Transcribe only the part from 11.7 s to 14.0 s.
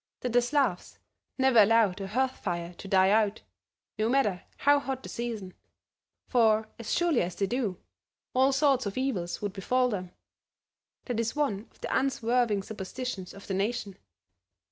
the unswerving superstitions of the nation.